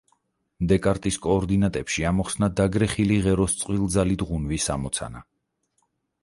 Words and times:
დეკარტის 0.69 1.17
კოორდინატებში 1.25 2.05
ამოხსნა 2.11 2.49
დაგრეხილი 2.61 3.19
ღეროს 3.27 3.55
წყვილძალით 3.61 4.25
ღუნვის 4.31 4.67
ამოცანა. 4.79 5.23